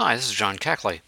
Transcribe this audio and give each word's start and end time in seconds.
Hi, 0.00 0.14
this 0.14 0.26
is 0.26 0.36
John 0.36 0.58
Cackley. 0.58 1.00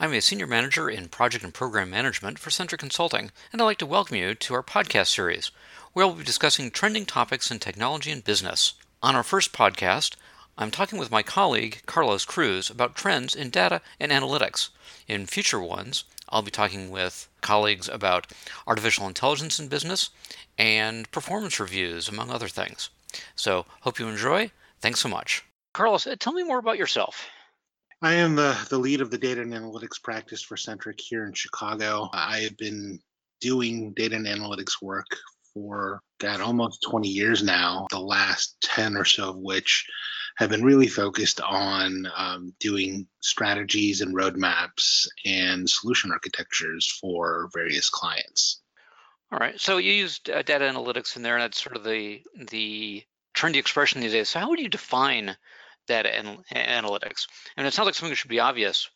I'm 0.00 0.14
a 0.14 0.22
senior 0.22 0.46
manager 0.46 0.88
in 0.88 1.10
project 1.10 1.44
and 1.44 1.52
program 1.52 1.90
management 1.90 2.38
for 2.38 2.48
Centric 2.48 2.80
Consulting, 2.80 3.30
and 3.52 3.60
I'd 3.60 3.66
like 3.66 3.76
to 3.76 3.84
welcome 3.84 4.16
you 4.16 4.34
to 4.36 4.54
our 4.54 4.62
podcast 4.62 5.08
series, 5.08 5.50
where 5.92 6.06
we'll 6.06 6.16
be 6.16 6.24
discussing 6.24 6.70
trending 6.70 7.04
topics 7.04 7.50
in 7.50 7.58
technology 7.58 8.10
and 8.10 8.24
business. 8.24 8.72
On 9.02 9.14
our 9.14 9.22
first 9.22 9.52
podcast, 9.52 10.16
I'm 10.56 10.70
talking 10.70 10.98
with 10.98 11.10
my 11.10 11.22
colleague 11.22 11.82
Carlos 11.84 12.24
Cruz 12.24 12.70
about 12.70 12.96
trends 12.96 13.34
in 13.34 13.50
data 13.50 13.82
and 14.00 14.10
analytics. 14.10 14.70
In 15.06 15.26
future 15.26 15.60
ones, 15.60 16.04
I'll 16.30 16.40
be 16.40 16.50
talking 16.50 16.90
with 16.90 17.28
colleagues 17.42 17.86
about 17.86 18.28
artificial 18.66 19.06
intelligence 19.06 19.60
in 19.60 19.68
business 19.68 20.08
and 20.56 21.10
performance 21.10 21.60
reviews, 21.60 22.08
among 22.08 22.30
other 22.30 22.48
things. 22.48 22.88
So, 23.36 23.66
hope 23.82 23.98
you 23.98 24.08
enjoy. 24.08 24.52
Thanks 24.80 25.00
so 25.00 25.10
much. 25.10 25.44
Carlos, 25.74 26.06
uh, 26.06 26.16
tell 26.18 26.32
me 26.32 26.44
more 26.44 26.58
about 26.58 26.78
yourself. 26.78 27.28
I 28.00 28.14
am 28.14 28.36
the, 28.36 28.56
the 28.70 28.78
lead 28.78 29.00
of 29.00 29.10
the 29.10 29.18
data 29.18 29.40
and 29.40 29.52
analytics 29.52 30.00
practice 30.00 30.40
for 30.40 30.56
Centric 30.56 31.00
here 31.00 31.26
in 31.26 31.32
Chicago. 31.32 32.08
I 32.12 32.40
have 32.40 32.56
been 32.56 33.00
doing 33.40 33.92
data 33.92 34.14
and 34.14 34.26
analytics 34.26 34.80
work 34.80 35.06
for 35.52 36.00
God, 36.20 36.40
almost 36.40 36.82
20 36.88 37.08
years 37.08 37.42
now, 37.42 37.86
the 37.90 37.98
last 37.98 38.56
10 38.62 38.96
or 38.96 39.04
so 39.04 39.30
of 39.30 39.38
which 39.38 39.84
have 40.36 40.50
been 40.50 40.62
really 40.62 40.86
focused 40.86 41.40
on 41.40 42.06
um, 42.16 42.54
doing 42.60 43.08
strategies 43.20 44.00
and 44.00 44.14
roadmaps 44.14 45.08
and 45.24 45.68
solution 45.68 46.12
architectures 46.12 46.86
for 47.00 47.50
various 47.52 47.90
clients. 47.90 48.60
All 49.32 49.38
right. 49.38 49.60
So 49.60 49.78
you 49.78 49.92
used 49.92 50.30
uh, 50.30 50.42
data 50.42 50.64
analytics 50.64 51.16
in 51.16 51.22
there, 51.22 51.34
and 51.36 51.42
that's 51.42 51.62
sort 51.62 51.76
of 51.76 51.82
the 51.82 52.22
the 52.50 53.02
trendy 53.34 53.56
expression 53.56 54.00
these 54.00 54.12
days. 54.12 54.28
So 54.28 54.38
how 54.38 54.48
would 54.48 54.60
you 54.60 54.68
define 54.68 55.36
data 55.88 56.14
and 56.14 56.38
analytics. 56.54 57.26
I 57.56 57.60
mean, 57.60 57.66
it 57.66 57.74
sounds 57.74 57.86
like 57.86 57.94
something 57.94 58.14
should 58.14 58.30
be 58.30 58.40
obvious, 58.40 58.88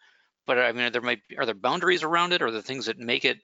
but 0.46 0.59
I 0.59 0.73
mean, 0.73 0.92
there 0.92 1.02
might 1.02 1.20
are 1.38 1.46
there 1.46 1.55
boundaries 1.55 2.02
around 2.02 2.32
it, 2.32 2.42
or 2.42 2.51
the 2.51 2.62
things 2.62 2.87
that 2.87 2.98
make 2.98 3.24
it 3.24 3.38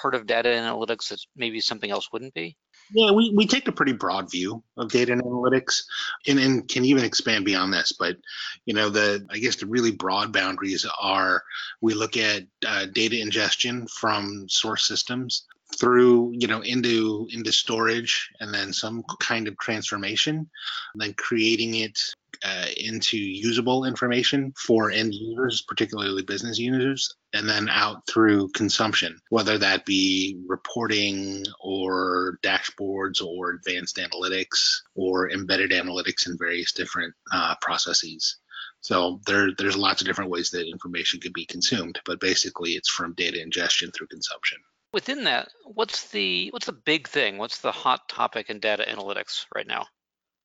part 0.00 0.14
of 0.14 0.26
data 0.26 0.48
analytics 0.48 1.08
that 1.08 1.20
maybe 1.36 1.60
something 1.60 1.90
else 1.90 2.12
wouldn't 2.12 2.34
be? 2.34 2.56
Yeah, 2.92 3.10
we, 3.10 3.32
we 3.34 3.46
take 3.46 3.68
a 3.68 3.72
pretty 3.72 3.92
broad 3.92 4.30
view 4.30 4.62
of 4.76 4.90
data 4.90 5.12
and 5.12 5.22
analytics 5.22 5.82
and, 6.26 6.38
and 6.38 6.68
can 6.68 6.84
even 6.84 7.04
expand 7.04 7.44
beyond 7.44 7.72
this. 7.72 7.92
But, 7.92 8.16
you 8.64 8.74
know, 8.74 8.88
the 8.88 9.26
I 9.30 9.38
guess 9.38 9.56
the 9.56 9.66
really 9.66 9.90
broad 9.90 10.32
boundaries 10.32 10.86
are 11.00 11.42
we 11.80 11.94
look 11.94 12.16
at 12.16 12.44
uh, 12.66 12.86
data 12.86 13.20
ingestion 13.20 13.86
from 13.88 14.46
source 14.48 14.86
systems 14.86 15.46
through 15.76 16.32
you 16.32 16.46
know 16.46 16.62
into 16.62 17.28
into 17.30 17.52
storage 17.52 18.30
and 18.40 18.54
then 18.54 18.72
some 18.72 19.04
kind 19.20 19.46
of 19.46 19.58
transformation 19.58 20.48
then 20.94 21.12
creating 21.12 21.74
it 21.74 22.00
uh, 22.44 22.66
into 22.76 23.16
usable 23.16 23.84
information 23.84 24.52
for 24.56 24.90
end 24.90 25.12
users 25.14 25.62
particularly 25.62 26.22
business 26.22 26.58
users 26.58 27.14
and 27.32 27.48
then 27.48 27.68
out 27.68 28.06
through 28.06 28.48
consumption 28.50 29.18
whether 29.30 29.58
that 29.58 29.84
be 29.84 30.40
reporting 30.46 31.44
or 31.60 32.38
dashboards 32.42 33.22
or 33.22 33.50
advanced 33.50 33.96
analytics 33.96 34.80
or 34.94 35.30
embedded 35.30 35.70
analytics 35.70 36.26
in 36.26 36.36
various 36.38 36.72
different 36.72 37.14
uh, 37.32 37.54
processes 37.60 38.38
so 38.80 39.20
there, 39.26 39.50
there's 39.56 39.76
lots 39.76 40.00
of 40.00 40.06
different 40.06 40.30
ways 40.30 40.50
that 40.50 40.68
information 40.68 41.20
could 41.20 41.32
be 41.32 41.44
consumed, 41.44 42.00
but 42.04 42.20
basically 42.20 42.72
it's 42.72 42.88
from 42.88 43.14
data 43.14 43.40
ingestion 43.40 43.90
through 43.90 44.06
consumption. 44.06 44.58
Within 44.92 45.24
that, 45.24 45.48
what's 45.64 46.08
the 46.10 46.48
what's 46.50 46.66
the 46.66 46.72
big 46.72 47.08
thing? 47.08 47.36
What's 47.36 47.60
the 47.60 47.72
hot 47.72 48.08
topic 48.08 48.48
in 48.48 48.58
data 48.58 48.86
analytics 48.88 49.44
right 49.54 49.66
now? 49.66 49.86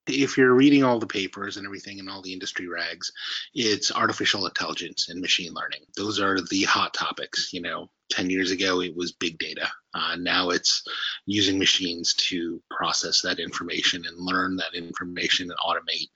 If 0.08 0.38
you're 0.38 0.54
reading 0.54 0.84
all 0.84 1.00
the 1.00 1.08
papers 1.08 1.56
and 1.56 1.66
everything 1.66 2.00
and 2.00 2.09
all 2.09 2.22
the 2.22 2.34
industry 2.34 2.68
rags, 2.68 3.12
it's 3.54 3.92
artificial 3.92 4.46
intelligence 4.46 5.08
and 5.09 5.22
machine 5.22 5.54
learning. 5.54 5.82
Those 5.96 6.20
are 6.20 6.42
the 6.42 6.64
hot 6.64 6.94
topics. 6.94 7.54
You 7.54 7.62
know, 7.62 7.90
10 8.12 8.30
years 8.30 8.52
ago 8.52 8.81
it 8.81 8.96
was 8.96 9.14
big 9.14 9.38
data. 9.38 9.68
Uh, 9.94 10.16
now 10.20 10.50
it's 10.50 10.84
using 11.26 11.58
machines 11.58 12.14
to 12.16 12.62
process 12.70 13.22
that 13.22 13.40
information 13.40 14.06
and 14.06 14.18
learn 14.18 14.56
that 14.58 14.75
information 14.75 15.50
and 15.50 15.59
automate 15.59 16.09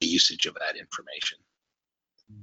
the 0.00 0.06
usage 0.06 0.46
of 0.46 0.54
that 0.54 0.76
information. 0.76 1.38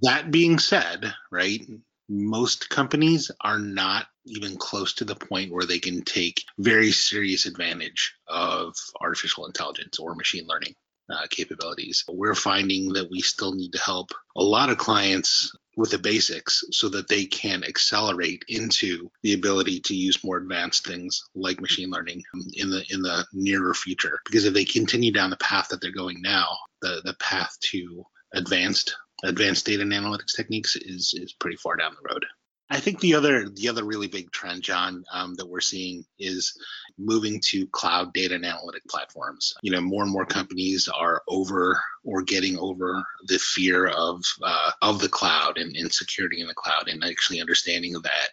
That 0.04 0.32
being 0.32 0.60
said, 0.60 1.14
right, 1.32 1.62
most 2.08 2.70
companies 2.70 3.32
are 3.42 3.60
not 3.60 4.08
even 4.26 4.58
close 4.58 4.94
to 4.94 5.06
the 5.06 5.16
point 5.16 5.52
where 5.52 5.66
they 5.66 5.80
can 5.80 6.04
take 6.04 6.44
very 6.60 6.92
serious 6.92 7.46
advantage 7.46 8.14
of 8.28 8.76
artificial 9.00 9.46
intelligence 9.46 9.98
or 9.98 10.14
machine 10.14 10.46
learning 10.48 10.76
uh, 11.12 11.28
capabilities. 11.30 12.04
We're 12.08 12.36
finding 12.36 12.94
that 12.94 13.10
we 13.10 13.22
still 13.22 13.54
need 13.54 13.74
to 13.74 13.80
help 13.80 14.12
a 14.36 14.44
lot 14.44 14.70
of 14.70 14.78
clients 14.78 15.52
with 15.78 15.92
the 15.92 15.98
basics 15.98 16.64
so 16.72 16.90
that 16.90 17.08
they 17.08 17.26
can 17.26 17.64
accelerate 17.64 18.44
into 18.50 19.10
the 19.24 19.34
ability 19.34 19.80
to 19.80 19.96
use 19.96 20.24
more 20.24 20.38
advanced 20.38 20.86
things 20.86 21.24
like 21.34 21.62
machine 21.62 21.90
learning 21.90 22.22
in 22.54 22.70
the 22.70 22.84
in 22.90 23.02
the 23.02 23.26
nearer 23.32 23.74
future 23.74 24.20
because 24.26 24.44
if 24.44 24.54
they 24.54 24.66
continue 24.66 25.14
down 25.14 25.30
the 25.30 25.38
path 25.38 25.70
that 25.70 25.80
they're 25.82 25.92
going 25.94 26.22
now 26.22 26.46
the 26.82 27.02
the 27.06 27.14
path 27.22 27.56
to 27.62 28.04
advanced 28.34 28.96
advanced 29.24 29.66
data 29.66 29.82
and 29.82 29.92
analytics 29.92 30.36
techniques 30.36 30.76
is 30.76 31.14
is 31.18 31.34
pretty 31.34 31.58
far 31.58 31.76
down 31.76 31.96
the 31.96 32.10
road. 32.14 32.26
I 32.72 32.80
think 32.80 33.02
the 33.02 33.16
other 33.16 33.50
the 33.50 33.68
other 33.68 33.84
really 33.84 34.08
big 34.08 34.32
trend, 34.32 34.64
John, 34.64 35.04
um, 35.12 35.36
that 35.36 35.48
we're 35.48 35.60
seeing 35.60 36.06
is 36.18 36.58
moving 36.98 37.42
to 37.48 37.68
cloud 37.68 38.14
data 38.14 38.36
and 38.36 38.46
analytic 38.46 38.84
platforms. 38.90 39.54
You 39.62 39.72
know, 39.72 39.82
more 39.82 40.04
and 40.04 40.12
more 40.12 40.26
companies 40.26 40.88
are 40.88 41.22
over 41.28 41.82
or 42.06 42.22
getting 42.22 42.58
over 42.58 43.04
the 43.28 43.40
fear 43.40 43.88
of 43.88 44.24
uh, 44.42 44.72
of 44.82 45.02
the 45.02 45.10
cloud 45.10 45.58
and, 45.58 45.76
and 45.76 45.92
security 45.92 46.40
in 46.40 46.48
the 46.48 46.54
cloud, 46.54 46.88
and 46.88 47.04
actually 47.04 47.42
understanding 47.42 47.94
that 47.94 48.30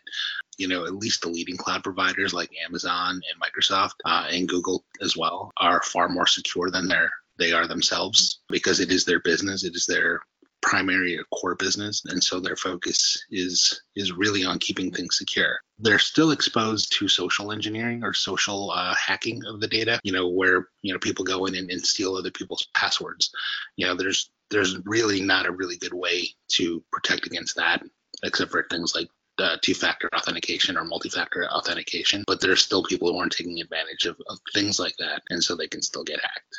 you 0.56 0.68
know, 0.68 0.84
at 0.84 0.94
least 0.94 1.22
the 1.22 1.28
leading 1.28 1.56
cloud 1.56 1.82
providers 1.82 2.34
like 2.34 2.50
Amazon 2.66 3.14
and 3.14 3.42
Microsoft 3.42 3.94
uh, 4.04 4.26
and 4.30 4.48
Google 4.48 4.84
as 5.00 5.16
well 5.16 5.52
are 5.56 5.80
far 5.82 6.08
more 6.08 6.26
secure 6.26 6.70
than 6.70 6.88
their 6.88 7.10
they 7.38 7.52
are 7.52 7.68
themselves 7.68 8.40
because 8.48 8.80
it 8.80 8.90
is 8.90 9.04
their 9.04 9.20
business, 9.20 9.64
it 9.64 9.74
is 9.74 9.86
their 9.86 10.20
primary 10.60 11.18
or 11.18 11.24
core 11.32 11.54
business 11.54 12.02
and 12.06 12.22
so 12.22 12.40
their 12.40 12.56
focus 12.56 13.24
is 13.30 13.82
is 13.94 14.12
really 14.12 14.44
on 14.44 14.58
keeping 14.58 14.90
things 14.90 15.18
secure. 15.18 15.60
They're 15.78 15.98
still 15.98 16.32
exposed 16.32 16.92
to 16.98 17.08
social 17.08 17.52
engineering 17.52 18.02
or 18.02 18.12
social 18.12 18.70
uh, 18.72 18.94
hacking 18.94 19.42
of 19.46 19.60
the 19.60 19.68
data 19.68 20.00
you 20.02 20.12
know 20.12 20.28
where 20.28 20.68
you 20.82 20.92
know 20.92 20.98
people 20.98 21.24
go 21.24 21.46
in 21.46 21.54
and, 21.54 21.70
and 21.70 21.84
steal 21.84 22.14
other 22.14 22.30
people's 22.30 22.66
passwords. 22.74 23.30
You 23.76 23.86
know 23.86 23.94
there's 23.94 24.30
there's 24.50 24.78
really 24.84 25.20
not 25.20 25.46
a 25.46 25.52
really 25.52 25.76
good 25.76 25.94
way 25.94 26.28
to 26.48 26.82
protect 26.92 27.26
against 27.26 27.56
that 27.56 27.82
except 28.22 28.50
for 28.50 28.66
things 28.70 28.94
like 28.94 29.08
uh, 29.38 29.56
two-factor 29.62 30.08
authentication 30.16 30.76
or 30.76 30.84
multi-factor 30.84 31.48
authentication 31.48 32.24
but 32.26 32.40
there's 32.40 32.60
still 32.60 32.82
people 32.82 33.12
who 33.12 33.18
aren't 33.18 33.30
taking 33.30 33.60
advantage 33.60 34.04
of, 34.04 34.16
of 34.28 34.38
things 34.52 34.80
like 34.80 34.96
that 34.98 35.22
and 35.30 35.42
so 35.42 35.54
they 35.54 35.68
can 35.68 35.80
still 35.80 36.02
get 36.02 36.20
hacked 36.20 36.56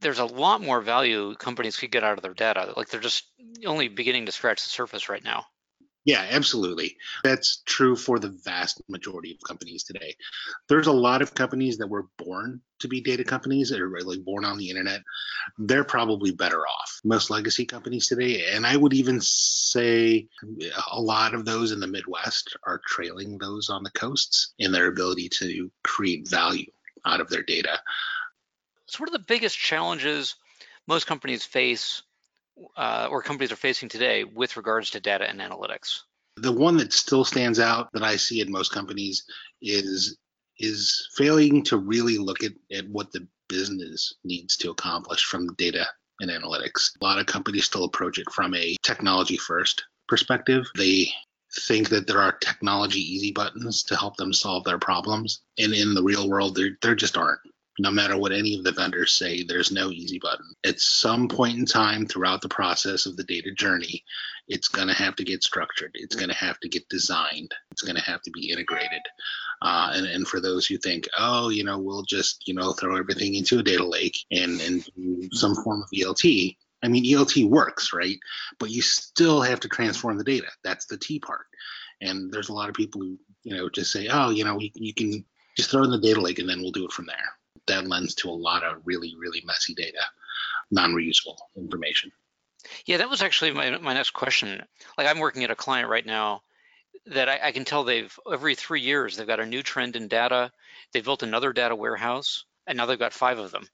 there's 0.00 0.18
a 0.18 0.24
lot 0.24 0.62
more 0.62 0.80
value 0.80 1.34
companies 1.36 1.76
could 1.76 1.90
get 1.90 2.04
out 2.04 2.18
of 2.18 2.22
their 2.22 2.34
data. 2.34 2.72
Like 2.76 2.88
they're 2.88 3.00
just 3.00 3.24
only 3.66 3.88
beginning 3.88 4.26
to 4.26 4.32
scratch 4.32 4.62
the 4.62 4.70
surface 4.70 5.08
right 5.08 5.24
now. 5.24 5.44
Yeah, 6.06 6.26
absolutely. 6.30 6.96
That's 7.22 7.62
true 7.66 7.94
for 7.94 8.18
the 8.18 8.34
vast 8.42 8.80
majority 8.88 9.32
of 9.32 9.46
companies 9.46 9.84
today. 9.84 10.16
There's 10.66 10.86
a 10.86 10.92
lot 10.92 11.20
of 11.20 11.34
companies 11.34 11.76
that 11.76 11.88
were 11.88 12.06
born 12.16 12.62
to 12.78 12.88
be 12.88 13.02
data 13.02 13.22
companies 13.22 13.68
that 13.68 13.82
are 13.82 13.88
really 13.88 14.18
born 14.18 14.46
on 14.46 14.56
the 14.56 14.70
internet. 14.70 15.02
They're 15.58 15.84
probably 15.84 16.30
better 16.30 16.60
off. 16.60 17.00
Most 17.04 17.28
legacy 17.28 17.66
companies 17.66 18.08
today, 18.08 18.46
and 18.50 18.66
I 18.66 18.78
would 18.78 18.94
even 18.94 19.20
say 19.20 20.26
a 20.90 21.00
lot 21.00 21.34
of 21.34 21.44
those 21.44 21.70
in 21.70 21.80
the 21.80 21.86
Midwest 21.86 22.56
are 22.66 22.80
trailing 22.86 23.36
those 23.36 23.68
on 23.68 23.82
the 23.82 23.90
coasts 23.90 24.54
in 24.58 24.72
their 24.72 24.86
ability 24.86 25.28
to 25.40 25.70
create 25.84 26.26
value 26.26 26.70
out 27.04 27.20
of 27.20 27.28
their 27.28 27.42
data. 27.42 27.78
So 28.90 28.98
what 28.98 29.10
are 29.10 29.18
the 29.18 29.24
biggest 29.24 29.56
challenges 29.56 30.34
most 30.88 31.06
companies 31.06 31.44
face 31.44 32.02
uh, 32.76 33.06
or 33.08 33.22
companies 33.22 33.52
are 33.52 33.56
facing 33.56 33.88
today 33.88 34.24
with 34.24 34.56
regards 34.56 34.90
to 34.90 35.00
data 35.00 35.30
and 35.30 35.38
analytics? 35.38 36.00
The 36.38 36.50
one 36.50 36.76
that 36.78 36.92
still 36.92 37.24
stands 37.24 37.60
out 37.60 37.92
that 37.92 38.02
I 38.02 38.16
see 38.16 38.40
in 38.40 38.50
most 38.50 38.72
companies 38.72 39.24
is 39.62 40.18
is 40.58 41.08
failing 41.14 41.62
to 41.64 41.76
really 41.76 42.18
look 42.18 42.42
at, 42.42 42.50
at 42.72 42.88
what 42.88 43.12
the 43.12 43.28
business 43.48 44.12
needs 44.24 44.56
to 44.56 44.70
accomplish 44.70 45.24
from 45.24 45.54
data 45.54 45.86
and 46.18 46.28
analytics. 46.28 46.90
A 47.00 47.04
lot 47.04 47.20
of 47.20 47.26
companies 47.26 47.66
still 47.66 47.84
approach 47.84 48.18
it 48.18 48.28
from 48.32 48.56
a 48.56 48.74
technology 48.82 49.36
first 49.36 49.84
perspective. 50.08 50.66
They 50.76 51.12
think 51.66 51.90
that 51.90 52.08
there 52.08 52.20
are 52.20 52.32
technology 52.32 53.00
easy 53.00 53.30
buttons 53.30 53.84
to 53.84 53.96
help 53.96 54.16
them 54.16 54.32
solve 54.32 54.64
their 54.64 54.78
problems. 54.78 55.42
And 55.58 55.72
in 55.72 55.94
the 55.94 56.02
real 56.02 56.28
world, 56.28 56.56
there, 56.56 56.76
there 56.82 56.96
just 56.96 57.16
aren't 57.16 57.40
no 57.80 57.90
matter 57.90 58.16
what 58.16 58.32
any 58.32 58.56
of 58.56 58.64
the 58.64 58.72
vendors 58.72 59.12
say, 59.12 59.42
there's 59.42 59.72
no 59.72 59.90
easy 59.90 60.18
button. 60.18 60.54
At 60.64 60.80
some 60.80 61.28
point 61.28 61.58
in 61.58 61.64
time 61.64 62.06
throughout 62.06 62.42
the 62.42 62.48
process 62.48 63.06
of 63.06 63.16
the 63.16 63.24
data 63.24 63.52
journey, 63.52 64.04
it's 64.48 64.68
going 64.68 64.88
to 64.88 64.94
have 64.94 65.16
to 65.16 65.24
get 65.24 65.42
structured. 65.42 65.92
It's 65.94 66.14
going 66.14 66.28
to 66.28 66.34
have 66.34 66.60
to 66.60 66.68
get 66.68 66.88
designed. 66.88 67.52
It's 67.70 67.82
going 67.82 67.96
to 67.96 68.02
have 68.02 68.20
to 68.22 68.30
be 68.32 68.50
integrated. 68.50 69.02
Uh, 69.62 69.92
and, 69.94 70.06
and 70.06 70.28
for 70.28 70.40
those 70.40 70.66
who 70.66 70.76
think, 70.76 71.08
oh, 71.18 71.48
you 71.48 71.64
know, 71.64 71.78
we'll 71.78 72.02
just, 72.02 72.46
you 72.46 72.54
know, 72.54 72.72
throw 72.72 72.96
everything 72.96 73.34
into 73.34 73.58
a 73.58 73.62
data 73.62 73.86
lake 73.86 74.18
and, 74.30 74.60
and 74.60 74.84
some 75.32 75.54
form 75.54 75.82
of 75.82 75.88
ELT. 75.94 76.56
I 76.82 76.88
mean, 76.88 77.04
ELT 77.04 77.48
works, 77.48 77.92
right? 77.94 78.18
But 78.58 78.70
you 78.70 78.82
still 78.82 79.40
have 79.40 79.60
to 79.60 79.68
transform 79.68 80.18
the 80.18 80.24
data. 80.24 80.48
That's 80.64 80.86
the 80.86 80.98
T 80.98 81.18
part. 81.18 81.46
And 82.00 82.32
there's 82.32 82.48
a 82.48 82.54
lot 82.54 82.68
of 82.68 82.74
people 82.74 83.02
who, 83.02 83.18
you 83.42 83.56
know, 83.56 83.68
just 83.68 83.92
say, 83.92 84.08
oh, 84.10 84.30
you 84.30 84.44
know, 84.44 84.58
you, 84.58 84.70
you 84.74 84.94
can 84.94 85.24
just 85.56 85.70
throw 85.70 85.84
in 85.84 85.90
the 85.90 86.00
data 86.00 86.20
lake 86.20 86.38
and 86.38 86.48
then 86.48 86.60
we'll 86.60 86.72
do 86.72 86.86
it 86.86 86.92
from 86.92 87.06
there. 87.06 87.16
That 87.66 87.86
lends 87.86 88.14
to 88.16 88.30
a 88.30 88.32
lot 88.32 88.64
of 88.64 88.82
really, 88.84 89.14
really 89.18 89.42
messy 89.44 89.74
data, 89.74 90.02
non 90.70 90.92
reusable 90.92 91.36
information. 91.56 92.12
Yeah, 92.86 92.98
that 92.98 93.10
was 93.10 93.22
actually 93.22 93.52
my, 93.52 93.78
my 93.78 93.94
next 93.94 94.10
question. 94.10 94.62
Like, 94.98 95.06
I'm 95.06 95.18
working 95.18 95.44
at 95.44 95.50
a 95.50 95.56
client 95.56 95.88
right 95.88 96.04
now 96.04 96.42
that 97.06 97.28
I, 97.28 97.40
I, 97.44 97.52
can 97.52 97.64
tell 97.64 97.84
they've 97.84 98.18
every 98.30 98.54
three 98.54 98.80
years 98.80 99.16
they've 99.16 99.26
got 99.26 99.40
a 99.40 99.46
new 99.46 99.62
trend 99.62 99.96
in 99.96 100.08
data. 100.08 100.52
They've 100.92 101.04
built 101.04 101.22
another 101.22 101.52
data 101.52 101.74
warehouse, 101.74 102.44
and 102.66 102.76
now 102.76 102.86
they've 102.86 102.98
got 102.98 103.12
five 103.12 103.38
of 103.38 103.50
them, 103.50 103.66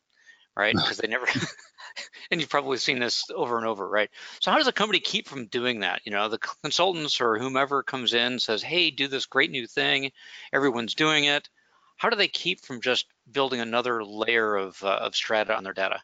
right? 0.56 0.74
Because 0.74 0.98
they 0.98 1.08
never. 1.08 1.26
and 2.30 2.40
you've 2.40 2.50
probably 2.50 2.78
seen 2.78 2.98
this 2.98 3.24
over 3.34 3.58
and 3.58 3.66
over, 3.66 3.88
right? 3.88 4.10
So 4.40 4.50
how 4.50 4.58
does 4.58 4.68
a 4.68 4.72
company 4.72 5.00
keep 5.00 5.28
from 5.28 5.46
doing 5.46 5.80
that? 5.80 6.02
You 6.04 6.12
know, 6.12 6.28
the 6.28 6.38
consultants 6.62 7.20
or 7.20 7.38
whomever 7.38 7.82
comes 7.82 8.14
in 8.14 8.38
says, 8.38 8.62
"Hey, 8.62 8.90
do 8.90 9.08
this 9.08 9.26
great 9.26 9.50
new 9.50 9.66
thing. 9.66 10.12
Everyone's 10.52 10.94
doing 10.94 11.24
it." 11.24 11.48
How 11.96 12.10
do 12.10 12.16
they 12.16 12.28
keep 12.28 12.60
from 12.60 12.80
just 12.80 13.06
building 13.30 13.60
another 13.60 14.04
layer 14.04 14.56
of 14.56 14.82
uh, 14.82 14.96
of 14.96 15.16
strata 15.16 15.56
on 15.56 15.64
their 15.64 15.72
data? 15.72 16.00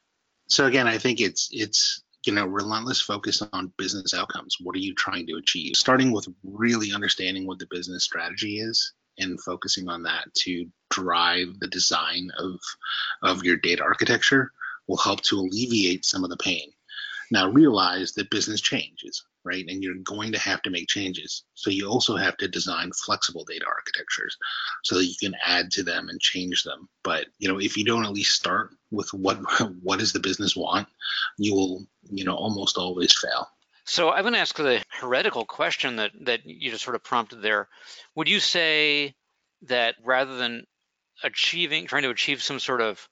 So 0.48 0.66
again, 0.66 0.88
I 0.88 0.98
think 0.98 1.20
it's 1.20 1.48
it's 1.52 2.02
you 2.26 2.32
know 2.32 2.46
relentless 2.46 3.00
focus 3.00 3.42
on 3.52 3.72
business 3.76 4.14
outcomes. 4.14 4.56
What 4.60 4.74
are 4.74 4.80
you 4.80 4.94
trying 4.94 5.26
to 5.26 5.36
achieve? 5.36 5.74
Starting 5.76 6.12
with 6.12 6.28
really 6.42 6.92
understanding 6.92 7.46
what 7.46 7.58
the 7.58 7.66
business 7.70 8.04
strategy 8.04 8.58
is 8.58 8.92
and 9.18 9.40
focusing 9.42 9.88
on 9.88 10.02
that 10.04 10.32
to 10.34 10.66
drive 10.90 11.58
the 11.60 11.68
design 11.68 12.30
of 12.38 12.58
of 13.22 13.44
your 13.44 13.56
data 13.56 13.82
architecture 13.82 14.50
will 14.88 14.96
help 14.96 15.20
to 15.22 15.38
alleviate 15.38 16.04
some 16.04 16.24
of 16.24 16.30
the 16.30 16.36
pain. 16.38 16.72
Now 17.30 17.50
realize 17.50 18.12
that 18.14 18.30
business 18.30 18.60
changes 18.60 19.24
right? 19.44 19.64
And 19.68 19.82
you're 19.82 19.94
going 20.02 20.32
to 20.32 20.38
have 20.38 20.62
to 20.62 20.70
make 20.70 20.88
changes. 20.88 21.44
So 21.54 21.70
you 21.70 21.88
also 21.88 22.16
have 22.16 22.36
to 22.38 22.48
design 22.48 22.90
flexible 22.92 23.44
data 23.44 23.64
architectures 23.66 24.36
so 24.84 24.96
that 24.96 25.06
you 25.06 25.14
can 25.20 25.34
add 25.44 25.70
to 25.72 25.82
them 25.82 26.08
and 26.08 26.20
change 26.20 26.62
them. 26.62 26.88
But 27.02 27.26
you 27.38 27.48
know, 27.48 27.58
if 27.58 27.76
you 27.76 27.84
don't 27.84 28.04
at 28.04 28.12
least 28.12 28.36
start 28.36 28.70
with 28.90 29.12
what 29.12 29.38
what 29.82 29.98
does 29.98 30.12
the 30.12 30.20
business 30.20 30.56
want, 30.56 30.88
you 31.38 31.54
will, 31.54 31.86
you 32.10 32.24
know, 32.24 32.34
almost 32.34 32.76
always 32.76 33.16
fail. 33.18 33.48
So 33.84 34.10
I'm 34.10 34.22
going 34.22 34.34
to 34.34 34.40
ask 34.40 34.56
the 34.56 34.82
heretical 34.88 35.44
question 35.44 35.96
that 35.96 36.12
that 36.22 36.46
you 36.46 36.70
just 36.70 36.84
sort 36.84 36.96
of 36.96 37.04
prompted 37.04 37.42
there. 37.42 37.68
Would 38.14 38.28
you 38.28 38.40
say 38.40 39.14
that 39.62 39.96
rather 40.04 40.36
than 40.36 40.64
achieving 41.22 41.86
trying 41.86 42.02
to 42.02 42.10
achieve 42.10 42.42
some 42.42 42.58
sort 42.58 42.80
of 42.80 43.08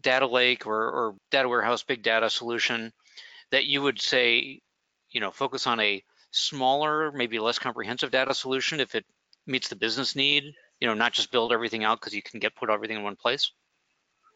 data 0.00 0.26
lake 0.26 0.66
or, 0.66 0.76
or 0.76 1.14
data 1.30 1.48
warehouse 1.48 1.82
big 1.82 2.02
data 2.02 2.28
solution 2.28 2.92
that 3.50 3.64
you 3.64 3.80
would 3.82 4.00
say 4.00 4.60
you 5.16 5.20
know, 5.20 5.30
focus 5.30 5.66
on 5.66 5.80
a 5.80 6.04
smaller, 6.30 7.10
maybe 7.10 7.38
less 7.38 7.58
comprehensive 7.58 8.10
data 8.10 8.34
solution 8.34 8.80
if 8.80 8.94
it 8.94 9.06
meets 9.46 9.68
the 9.68 9.74
business 9.74 10.14
need, 10.14 10.44
you 10.78 10.86
know, 10.86 10.92
not 10.92 11.14
just 11.14 11.32
build 11.32 11.54
everything 11.54 11.84
out 11.84 11.98
because 11.98 12.12
you 12.12 12.20
can 12.20 12.38
get 12.38 12.54
put 12.54 12.68
everything 12.68 12.98
in 12.98 13.02
one 13.02 13.16
place? 13.16 13.50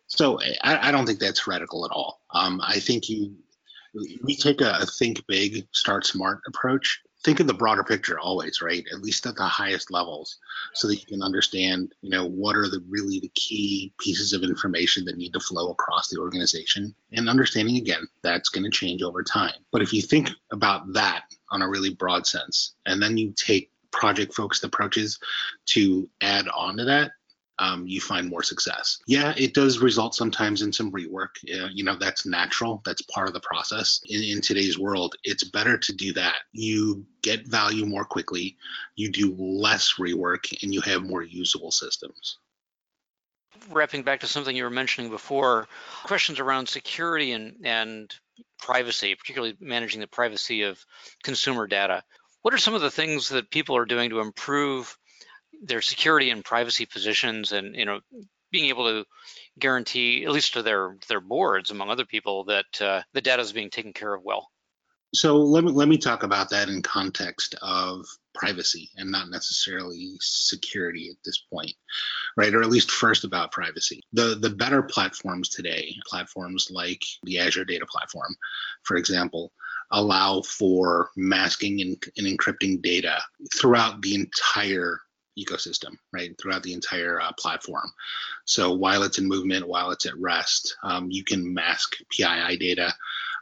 So 0.07 0.41
I, 0.63 0.89
I 0.89 0.91
don't 0.91 1.05
think 1.05 1.19
that's 1.19 1.47
radical 1.47 1.85
at 1.85 1.91
all. 1.91 2.23
Um, 2.31 2.63
I 2.65 2.79
think 2.79 3.11
you 3.11 3.37
we 4.25 4.35
take 4.37 4.63
a, 4.63 4.79
a 4.81 4.87
think 4.87 5.27
big, 5.27 5.67
start 5.73 6.07
smart 6.07 6.41
approach 6.47 7.03
think 7.23 7.41
of 7.41 7.47
the 7.47 7.55
broader 7.55 7.85
picture 7.85 8.19
always, 8.19 8.63
right? 8.63 8.85
At 8.93 9.03
least 9.03 9.27
at 9.27 9.37
the 9.37 9.45
highest 9.45 9.91
levels, 9.91 10.39
so 10.75 10.89
that 10.89 11.01
you 11.01 11.07
can 11.07 11.23
understand, 11.23 11.95
you 12.01 12.11
know, 12.11 12.27
what 12.27 12.57
are 12.57 12.69
the 12.69 12.83
really 12.89 13.21
the 13.21 13.31
key 13.35 13.93
pieces 13.99 14.33
of 14.33 14.43
information 14.43 15.05
that 15.05 15.17
need 15.17 15.33
to 15.33 15.41
flow 15.41 15.71
across 15.71 16.09
the 16.09 16.19
organization. 16.19 16.95
And 17.13 17.29
understanding 17.29 17.77
again, 17.77 18.07
that's 18.23 18.49
going 18.49 18.65
to 18.65 18.71
change 18.71 19.03
over 19.03 19.23
time. 19.23 19.55
But 19.71 19.83
if 19.83 19.93
you 19.93 20.03
think 20.03 20.31
about 20.51 20.93
that 20.95 21.25
on 21.51 21.63
a 21.63 21.69
really 21.69 21.95
broad 21.95 22.27
sense, 22.27 22.75
and 22.87 23.03
then 23.03 23.17
you 23.17 23.33
take 23.37 23.71
project 23.91 24.35
focused 24.35 24.65
approaches 24.65 25.19
to 25.67 26.09
add 26.23 26.47
on 26.49 26.77
to 26.77 26.85
that, 26.85 27.13
um, 27.61 27.87
you 27.87 28.01
find 28.01 28.29
more 28.29 28.43
success. 28.43 28.99
Yeah, 29.07 29.35
it 29.37 29.53
does 29.53 29.79
result 29.79 30.15
sometimes 30.15 30.63
in 30.63 30.73
some 30.73 30.91
rework. 30.91 31.29
Uh, 31.45 31.69
you 31.73 31.85
know, 31.85 31.95
that's 31.95 32.25
natural. 32.25 32.81
That's 32.87 33.03
part 33.03 33.29
of 33.29 33.35
the 33.35 33.41
process. 33.41 34.01
In, 34.09 34.23
in 34.23 34.41
today's 34.41 34.79
world, 34.79 35.15
it's 35.25 35.45
better 35.45 35.77
to 35.77 35.93
do 35.93 36.15
that. 36.15 36.37
You 36.53 37.05
get 37.23 37.47
value 37.47 37.85
more 37.85 38.07
quickly, 38.07 38.57
you 38.97 39.13
do 39.13 39.37
less 39.39 39.95
rework, 39.99 40.63
and 40.63 40.73
you 40.73 40.81
have 40.81 41.03
more 41.03 41.23
usable 41.23 41.71
systems. 41.71 42.39
Wrapping 43.69 44.05
back 44.05 44.21
to 44.21 44.27
something 44.27 44.57
you 44.57 44.65
were 44.65 44.71
mentioning 44.71 45.11
before, 45.11 45.69
questions 46.05 46.41
around 46.41 46.67
security 46.67 47.33
and, 47.33 47.57
and 47.63 48.15
privacy, 48.59 49.15
particularly 49.15 49.55
managing 49.61 50.01
the 50.01 50.07
privacy 50.07 50.63
of 50.63 50.83
consumer 51.23 51.67
data. 51.67 52.03
What 52.41 52.55
are 52.55 52.59
some 52.59 52.73
of 52.73 52.81
the 52.81 52.91
things 52.91 53.29
that 53.29 53.51
people 53.51 53.77
are 53.77 53.85
doing 53.85 54.09
to 54.11 54.21
improve 54.21 54.97
their 55.61 55.81
security 55.81 56.31
and 56.31 56.45
privacy 56.45 56.87
positions 56.87 57.53
and 57.53 57.75
you 57.75 57.85
know 57.85 58.01
being 58.51 58.67
able 58.67 58.85
to 58.87 59.05
guarantee 59.59 60.25
at 60.25 60.33
least 60.33 60.55
to 60.55 60.63
their 60.63 60.97
their 61.09 61.21
boards 61.21 61.71
among 61.71 61.91
other 61.91 62.05
people 62.05 62.45
that 62.45 62.81
uh, 62.81 63.03
the 63.13 63.21
data 63.21 63.43
is 63.43 63.53
being 63.53 63.71
taken 63.71 63.93
care 63.93 64.15
of 64.15 64.23
well. 64.25 64.49
So 65.15 65.37
let 65.39 65.65
me 65.65 65.73
let 65.73 65.89
me 65.89 65.99
talk 65.99 66.23
about 66.23 66.51
that 66.51 66.69
in 66.69 66.83
context 66.83 67.55
of 67.63 68.07
privacy 68.35 68.91
and 68.97 69.11
not 69.11 69.29
necessarily 69.29 70.17
security 70.21 71.09
at 71.11 71.17
this 71.25 71.39
point 71.53 71.75
right? 72.37 72.55
Or 72.55 72.63
at 72.63 72.71
least 72.71 72.91
first 72.91 73.25
about 73.25 73.53
privacy. 73.53 74.03
The 74.13 74.37
the 74.41 74.51
better 74.51 74.83
platforms 74.83 75.49
today 75.49 75.95
platforms 76.07 76.69
like 76.71 77.03
the 77.25 77.39
azure 77.39 77.65
data 77.65 77.87
platform 77.87 78.35
for 78.83 78.97
example 78.97 79.53
allow 79.93 80.41
for 80.43 81.11
masking 81.17 81.81
and, 81.81 82.03
and 82.17 82.27
encrypting 82.27 82.81
data 82.81 83.19
throughout 83.55 84.01
the 84.03 84.15
entire 84.15 85.01
ecosystem, 85.45 85.97
right, 86.13 86.37
throughout 86.39 86.63
the 86.63 86.73
entire 86.73 87.21
uh, 87.21 87.33
platform. 87.39 87.91
So 88.45 88.73
while 88.73 89.03
it's 89.03 89.19
in 89.19 89.27
movement, 89.27 89.69
while 89.69 89.91
it's 89.91 90.07
at 90.07 90.19
rest, 90.19 90.77
um, 90.83 91.11
you 91.11 91.25
can 91.25 91.55
mask 91.55 91.97
PII 92.11 92.57
data. 92.57 92.93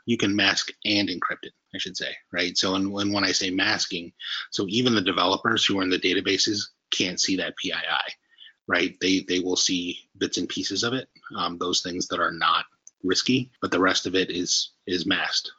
You 0.06 0.17
can 0.17 0.35
mask 0.35 0.71
and 0.85 1.09
encrypt 1.09 1.45
it, 1.45 1.53
I 1.75 1.79
should 1.79 1.97
say, 1.97 2.15
right? 2.33 2.56
So 2.56 2.75
and 2.75 2.93
when, 2.93 3.25
I 3.25 3.33
say 3.33 3.50
masking, 3.50 4.12
so 4.50 4.67
even 4.69 4.95
the 4.95 5.03
developers 5.03 5.65
who 5.65 5.79
are 5.79 5.83
in 5.83 5.91
the 5.91 5.99
databases 5.99 6.69
can't 6.91 7.21
see 7.21 7.37
that 7.37 7.56
PII, 7.56 8.15
right? 8.67 8.97
They 9.00 9.25
they 9.29 9.41
will 9.41 9.56
see 9.56 9.99
bits 10.17 10.39
and 10.39 10.49
pieces 10.49 10.83
of 10.83 10.95
it, 10.95 11.09
um, 11.37 11.59
those 11.59 11.83
things 11.83 12.09
that 12.09 12.21
are 12.21 12.33
not 12.33 12.65
risky, 13.03 13.50
but 13.61 13.71
the 13.71 13.81
rest 13.81 14.06
of 14.06 14.15
it 14.15 14.31
is 14.31 14.71
is 14.87 15.06
masked, 15.06 15.53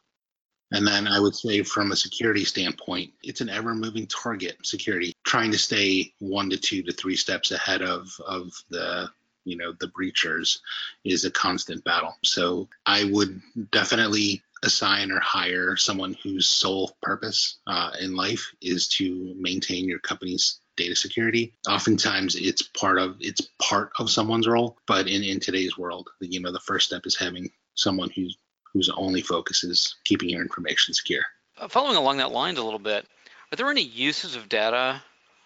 and 0.72 0.86
then 0.86 1.08
I 1.08 1.20
would 1.20 1.36
say, 1.36 1.64
from 1.64 1.92
a 1.92 1.96
security 1.96 2.46
standpoint, 2.46 3.12
it's 3.24 3.42
an 3.42 3.50
ever 3.50 3.74
moving 3.74 4.08
target 4.08 4.58
security, 4.64 5.14
trying 5.24 5.52
to 5.52 5.58
stay 5.58 6.14
one 6.20 6.50
to 6.52 6.58
two 6.58 6.84
to 6.84 6.92
three 6.92 7.16
steps 7.16 7.52
ahead 7.52 7.82
of, 7.82 8.10
of 8.26 8.52
the 8.70 9.10
you 9.46 9.58
know 9.58 9.74
the 9.80 9.88
breachers 9.88 10.60
is 11.04 11.26
a 11.26 11.32
constant 11.32 11.84
battle. 11.84 12.14
So 12.24 12.68
i 12.86 13.04
would 13.06 13.42
definitely 13.72 14.44
assign 14.64 15.12
or 15.12 15.20
hire 15.22 15.78
someone 15.78 16.16
whose 16.22 16.48
sole 16.48 16.92
purpose 17.02 17.60
uh, 17.66 17.92
in 18.02 18.16
life 18.16 18.54
is 18.62 18.90
to 18.90 19.34
maintain 19.40 19.88
your 19.88 20.00
company's 20.00 20.60
data 20.76 20.96
security. 20.96 21.54
Oftentimes 21.68 22.36
it's 22.36 22.62
part 22.62 23.00
of 23.00 23.16
it's 23.20 23.42
part 23.60 23.92
of 24.00 24.10
someone's 24.10 24.48
role 24.48 24.78
but 24.86 25.08
in 25.08 25.24
in 25.24 25.40
today's 25.40 25.78
world 25.78 26.10
the 26.20 26.28
you 26.28 26.40
know 26.42 26.52
the 26.52 26.60
first 26.60 26.88
step 26.88 27.06
is 27.06 27.16
having 27.16 27.50
someone 27.76 28.10
who's 28.10 28.38
whose 28.74 28.90
only 28.90 29.22
focus 29.22 29.64
is 29.64 29.96
keeping 30.06 30.30
your 30.30 30.42
information 30.42 30.94
secure. 30.94 31.24
Uh, 31.58 31.68
following 31.68 31.98
along 31.98 32.18
that 32.18 32.32
line 32.32 32.58
a 32.58 32.64
little 32.64 32.80
bit, 32.80 33.06
are 33.52 33.56
there 33.56 33.70
any 33.70 33.82
uses 33.82 34.36
of 34.36 34.50
data, 34.50 35.02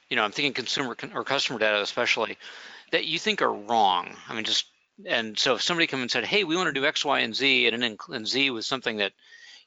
you 0.09 0.15
know, 0.15 0.23
I'm 0.23 0.31
thinking 0.31 0.53
consumer 0.53 0.95
or 1.13 1.23
customer 1.23 1.59
data 1.59 1.81
especially, 1.81 2.37
that 2.91 3.05
you 3.05 3.17
think 3.17 3.41
are 3.41 3.53
wrong? 3.53 4.15
I 4.27 4.33
mean, 4.33 4.43
just 4.43 4.65
and 5.05 5.37
so 5.37 5.55
if 5.55 5.61
somebody 5.61 5.87
come 5.87 6.01
and 6.01 6.11
said, 6.11 6.25
"Hey, 6.25 6.43
we 6.43 6.55
want 6.55 6.67
to 6.67 6.79
do 6.79 6.85
X, 6.85 7.03
Y, 7.03 7.19
and 7.19 7.35
Z," 7.35 7.67
and 7.67 7.97
and 8.09 8.27
Z 8.27 8.51
was 8.51 8.67
something 8.67 8.97
that, 8.97 9.13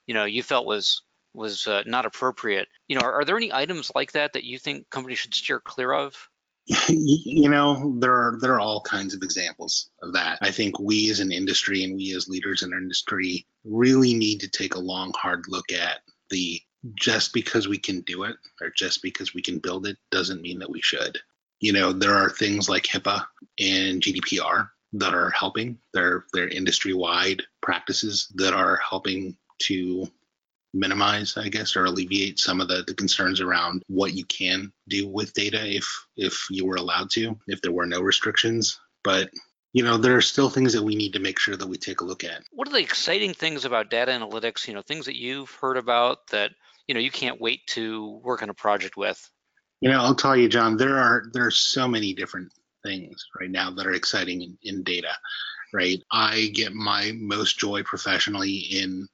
you 0.07 0.15
know, 0.15 0.25
you 0.25 0.43
felt 0.43 0.67
was 0.67 1.03
was 1.35 1.67
uh, 1.67 1.83
not 1.87 2.07
appropriate, 2.07 2.69
you 2.89 2.97
know, 2.97 3.03
are, 3.03 3.21
are 3.21 3.25
there 3.25 3.37
any 3.37 3.53
items 3.53 3.93
like 3.95 4.13
that 4.13 4.33
that 4.33 4.45
you 4.45 4.59
think 4.59 4.89
companies 4.89 5.19
should 5.19 5.35
steer 5.35 5.61
clear 5.61 5.93
of? 5.93 6.29
you 6.89 7.49
know 7.49 7.95
there 8.01 8.13
are 8.13 8.39
there 8.41 8.55
are 8.55 8.61
all 8.61 8.81
kinds 8.81 9.15
of 9.15 9.23
examples 9.23 9.91
of 10.03 10.13
that. 10.13 10.39
I 10.41 10.51
think 10.51 10.79
we 10.81 11.11
as 11.11 11.21
an 11.21 11.31
industry 11.31 11.85
and 11.85 11.95
we 11.95 12.15
as 12.15 12.29
leaders 12.29 12.63
in 12.63 12.73
our 12.73 12.79
industry 12.79 13.47
really 13.65 14.15
need 14.15 14.41
to 14.41 14.49
take 14.49 14.75
a 14.75 14.81
long 14.81 15.13
hard 15.17 15.45
look 15.49 15.73
at 15.73 16.01
the 16.31 16.61
just 16.95 17.33
because 17.33 17.69
we 17.69 17.79
can 17.79 18.01
do 18.01 18.25
it 18.25 18.37
or 18.61 18.71
just 18.71 19.03
because 19.03 19.33
we 19.33 19.43
can 19.43 19.59
build 19.59 19.87
it 19.87 19.97
doesn't 20.11 20.43
mean 20.43 20.59
that 20.59 20.71
we 20.71 20.81
should. 20.81 21.19
You 21.61 21.73
know 21.73 21.93
there 21.93 22.15
are 22.15 22.31
things 22.31 22.69
like 22.69 22.85
hipaa 22.85 23.25
and 23.61 24.03
gdpr 24.03 24.69
that 24.95 25.15
are 25.15 25.31
helping. 25.31 25.79
They're 25.95 26.25
they're 26.33 26.49
industry 26.49 26.95
wide 26.95 27.43
practices 27.63 28.33
that 28.35 28.55
are 28.55 28.81
helping 28.89 29.37
to 29.61 30.11
minimize, 30.75 31.37
I 31.37 31.49
guess, 31.49 31.77
or 31.77 31.85
alleviate 31.85 32.39
some 32.39 32.61
of 32.61 32.69
the, 32.69 32.85
the 32.87 32.95
concerns 32.95 33.41
around 33.41 33.83
what 33.89 34.15
you 34.15 34.25
can 34.27 34.73
do 34.89 35.09
with 35.09 35.33
data 35.33 35.61
if 35.65 35.87
if 36.17 36.47
you 36.51 36.67
were 36.67 36.77
allowed 36.77 37.11
to, 37.11 37.39
if 37.47 37.61
there 37.63 37.73
were 37.73 37.87
no 37.87 38.01
restrictions. 38.01 38.79
But 39.05 39.31
you 39.73 39.83
know, 39.83 39.99
there 39.99 40.17
are 40.17 40.23
still 40.23 40.49
things 40.49 40.73
that 40.73 40.83
we 40.83 40.95
need 40.97 41.13
to 41.13 41.19
make 41.19 41.39
sure 41.39 41.57
that 41.57 41.69
we 41.69 41.77
take 41.77 42.01
a 42.01 42.05
look 42.05 42.25
at. 42.25 42.43
What 42.51 42.69
are 42.69 42.73
the 42.73 42.79
exciting 42.79 43.35
things 43.35 43.65
about 43.65 43.91
data 43.91 44.11
analytics? 44.11 44.67
You 44.67 44.75
know, 44.75 44.83
things 44.83 45.05
that 45.07 45.17
you've 45.17 45.51
heard 45.51 45.77
about 45.77 46.27
that 46.29 46.53
you 46.87 46.95
know 46.95 47.01
you 47.01 47.11
can't 47.11 47.41
wait 47.41 47.67
to 47.69 48.21
work 48.23 48.43
on 48.43 48.51
a 48.51 48.55
project 48.55 48.97
with. 48.97 49.31
You 49.81 49.91
know, 49.91 50.01
I'll 50.01 50.15
tell 50.15 50.37
you, 50.37 50.49
John, 50.49 50.77
there 50.77 50.97
are 50.99 51.25
there 51.33 51.47
are 51.47 51.51
so 51.51 51.87
many 51.87 52.15
different 52.15 52.53
things 52.85 53.27
right 53.41 53.51
now 53.51 53.71
that 53.71 53.87
are 53.87 53.93
exciting 53.93 54.43
in, 54.43 54.59
in 54.63 54.83
data. 54.83 55.13
Right, 55.75 56.01
I 56.13 56.51
get 56.55 56.73
my 56.73 57.13
most 57.17 57.59
joy 57.59 57.83
professionally 57.83 58.57
in 58.57 59.07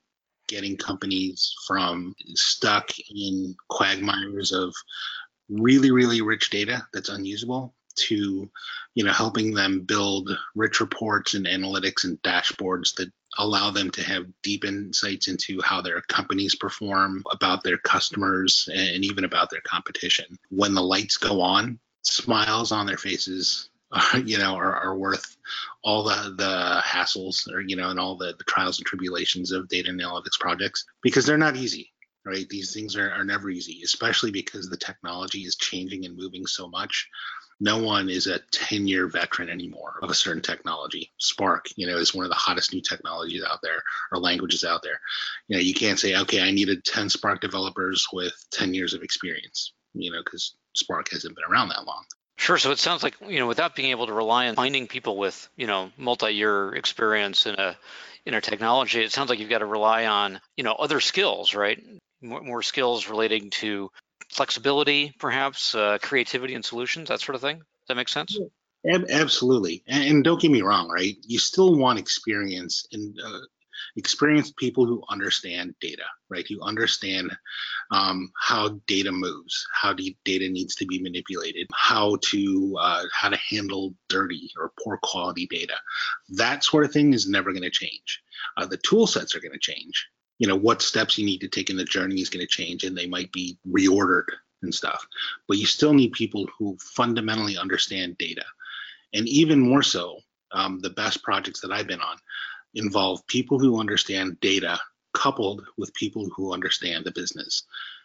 getting 0.52 0.76
companies 0.76 1.54
from 1.66 2.14
stuck 2.35 2.90
in 3.09 3.56
quagmires 3.71 4.52
of 4.52 4.75
really, 5.49 5.90
really 5.90 6.21
rich 6.21 6.50
data 6.50 6.87
that's 6.92 7.09
unusable 7.09 7.75
to 7.94 8.50
you 8.94 9.04
know 9.04 9.12
helping 9.12 9.52
them 9.52 9.80
build 9.80 10.30
rich 10.54 10.80
reports 10.80 11.35
and 11.35 11.47
analytics 11.47 12.04
and 12.04 12.21
dashboards 12.23 12.94
that 12.94 13.11
allow 13.38 13.71
them 13.71 13.90
to 13.90 14.02
have 14.02 14.25
deep 14.42 14.64
insights 14.64 15.28
into 15.28 15.61
how 15.62 15.80
their 15.80 16.00
companies 16.02 16.54
perform 16.54 17.23
about 17.30 17.62
their 17.62 17.78
customers 17.78 18.68
and 18.73 19.04
even 19.04 19.25
about 19.25 19.50
their 19.50 19.62
competition. 19.62 20.38
When 20.50 20.75
the 20.75 20.82
lights 20.82 21.16
go 21.16 21.40
on 21.40 21.78
smiles 22.02 22.73
on 22.73 22.87
their 22.87 22.99
faces 22.99 23.71
you 24.25 24.38
know, 24.38 24.54
are, 24.54 24.75
are 24.75 24.96
worth 24.96 25.37
all 25.84 26.04
the 26.04 26.34
the 26.37 26.82
hassles 26.84 27.50
or 27.52 27.61
you 27.61 27.76
know, 27.76 27.90
and 27.90 28.00
all 28.00 28.16
the, 28.16 28.34
the 28.38 28.44
trials 28.44 28.78
and 28.78 28.87
tribulations 28.87 29.52
of 29.52 29.68
data 29.68 29.90
analytics 29.90 30.38
projects 30.38 30.84
because 31.02 31.26
they're 31.26 31.38
not 31.38 31.56
easy, 31.56 31.92
right? 32.25 32.49
These 32.49 32.72
things 32.72 32.96
are, 32.96 33.11
are 33.11 33.25
never 33.25 33.50
easy, 33.50 33.82
especially 33.84 34.30
because 34.30 34.68
the 34.68 34.76
technology 34.76 35.40
is 35.40 35.56
changing 35.56 36.04
and 36.04 36.16
moving 36.16 36.46
so 36.46 36.68
much. 36.68 37.08
No 37.61 37.78
one 37.78 38.08
is 38.08 38.26
a 38.26 38.40
10 38.50 38.88
year 38.88 39.06
veteran 39.06 39.49
anymore 39.49 39.94
of 40.02 40.11
a 40.11 40.14
certain 40.14 40.42
technology. 40.42 41.12
Spark, 41.18 41.66
you 41.76 41.87
know, 41.87 41.96
is 41.96 42.14
one 42.14 42.25
of 42.25 42.30
the 42.30 42.37
hottest 42.37 42.72
new 42.72 42.80
technologies 42.80 43.44
out 43.49 43.61
there 43.62 43.82
or 44.11 44.18
languages 44.18 44.64
out 44.64 44.82
there. 44.82 44.99
You 45.49 45.56
know, 45.56 45.62
you 45.62 45.75
can't 45.75 45.99
say, 45.99 46.16
okay, 46.16 46.40
I 46.40 46.50
needed 46.50 46.84
10 46.84 47.08
Spark 47.08 47.40
developers 47.40 48.08
with 48.12 48.34
10 48.52 48.75
years 48.75 48.94
of 48.94 49.02
experience, 49.02 49.75
you 49.94 50.11
know, 50.11 50.22
because 50.25 50.56
Spark 50.75 51.11
hasn't 51.12 51.37
been 51.37 51.44
around 51.49 51.68
that 51.68 51.84
long. 51.84 52.04
Sure. 52.42 52.58
So 52.58 52.72
it 52.72 52.80
sounds 52.80 53.04
like 53.04 53.14
you 53.28 53.38
know, 53.38 53.46
without 53.46 53.76
being 53.76 53.90
able 53.90 54.08
to 54.08 54.12
rely 54.12 54.49
on 54.49 54.56
finding 54.56 54.88
people 54.88 55.16
with 55.16 55.49
you 55.56 55.68
know 55.68 55.92
multi-year 55.96 56.75
experience 56.75 57.46
in 57.46 57.54
a 57.54 57.78
in 58.26 58.34
a 58.34 58.40
technology, 58.40 59.00
it 59.00 59.12
sounds 59.12 59.30
like 59.30 59.38
you've 59.38 59.49
got 59.49 59.61
to 59.61 59.64
rely 59.64 60.06
on 60.06 60.40
you 60.56 60.64
know 60.64 60.72
other 60.72 60.99
skills, 60.99 61.54
right? 61.54 61.80
More, 62.20 62.42
more 62.42 62.62
skills 62.62 63.08
relating 63.08 63.50
to 63.50 63.92
flexibility, 64.28 65.14
perhaps 65.20 65.76
uh, 65.76 65.99
creativity 66.02 66.56
and 66.56 66.64
solutions, 66.64 67.11
that 67.11 67.20
sort 67.20 67.37
of 67.37 67.42
thing. 67.42 67.58
Does 67.58 67.87
that 67.87 67.94
make 67.94 68.08
sense? 68.08 68.37
Absolutely. 69.08 69.84
And, 69.87 70.25
don't 70.25 70.40
get 70.40 70.50
me 70.50 70.62
wrong, 70.62 70.88
right? 70.88 71.14
You 71.22 71.38
still 71.38 71.76
want 71.76 72.00
experience 72.00 72.84
in 72.90 73.14
uh, 73.25 73.38
experienced 73.97 74.57
people 74.57 74.87
who 74.87 75.03
understand 75.09 75.75
data, 75.81 76.05
right? 76.29 76.47
Who 76.49 76.61
understand 76.62 77.31
um, 77.91 78.31
how 78.41 78.81
data 78.87 79.12
moves, 79.12 79.67
how 79.75 79.93
data 79.93 80.49
needs 80.49 80.75
to 80.77 80.87
be 80.87 81.01
manipulated, 81.01 81.67
how 81.75 82.17
to 82.23 82.77
uh, 82.81 83.05
how 83.12 83.29
to 83.29 83.39
handle 83.49 83.95
dirty 84.09 84.51
or 84.59 84.73
poor 84.83 84.99
quality 85.03 85.47
data. 85.51 85.75
That 86.31 86.65
sort 86.65 86.85
of 86.85 86.93
thing 86.93 87.12
is 87.12 87.29
never 87.29 87.53
going 87.53 87.62
to 87.62 87.71
change. 87.71 88.23
Uh, 88.57 88.67
the 88.67 88.79
tool 88.79 89.07
sets 89.07 89.35
are 89.35 89.41
going 89.41 89.53
to 89.53 89.59
change. 89.59 90.09
You 90.39 90.49
know 90.49 90.57
what 90.57 90.83
steps 90.83 91.19
you 91.19 91.25
need 91.25 91.41
to 91.41 91.49
take 91.49 91.71
in 91.71 91.77
the 91.77 91.85
journey 91.85 92.21
is 92.21 92.31
going 92.31 92.45
to 92.47 92.51
change, 92.51 92.85
and 92.85 92.97
they 92.97 93.07
might 93.07 93.31
be 93.33 93.59
reordered 93.69 94.27
and 94.62 94.75
stuff. 94.75 95.07
But 95.49 95.59
you 95.59 95.67
still 95.67 95.93
need 95.93 96.12
people 96.12 96.47
who 96.59 96.77
fundamentally 96.81 97.57
understand 97.57 98.19
data, 98.19 98.45
and 99.12 99.29
even 99.29 99.61
more 99.61 99.83
so, 99.83 100.19
um, 100.53 100.79
the 100.81 100.91
best 100.91 101.23
projects 101.23 101.61
that 101.61 101.73
I've 101.73 101.87
been 101.87 102.01
on 102.01 102.17
involve 102.75 103.26
people 103.26 103.59
who 103.59 103.81
understand 103.81 104.41
data 104.41 104.79
coupled 105.12 105.64
with 105.76 105.95
people 105.95 106.29
who 106.35 106.52
understand 106.52 107.05
the 107.05 107.12
business. 107.12 107.64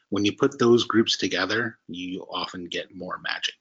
When 0.10 0.26
you 0.26 0.34
put 0.34 0.60
those 0.60 0.84
groups 0.84 1.18
together, 1.18 1.78
you 1.88 2.26
often 2.30 2.66
get 2.66 2.96
more 2.96 3.20
magic. 3.20 3.56